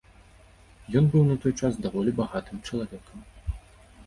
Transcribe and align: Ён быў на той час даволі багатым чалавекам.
Ён 1.01 1.05
быў 1.15 1.23
на 1.27 1.35
той 1.43 1.53
час 1.59 1.77
даволі 1.85 2.15
багатым 2.21 2.57
чалавекам. 2.71 3.19